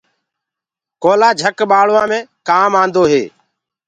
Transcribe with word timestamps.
ڪوئيِلو 1.03 1.29
جھڪ 1.41 1.57
بآݪوآ 1.71 2.03
مي 2.11 2.19
ڪآن 2.47 2.71
آندو 2.81 3.03
هي۔ 3.11 3.23